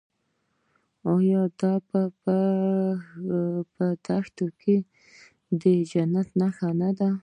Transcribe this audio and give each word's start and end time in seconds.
آیا 1.15 1.41
دا 1.59 1.73
په 3.77 3.85
دښته 4.05 4.47
کې 4.61 4.75
د 5.61 5.63
جنت 5.89 6.27
نښه 6.39 6.69
نه 6.81 6.89
ده؟ 6.97 7.11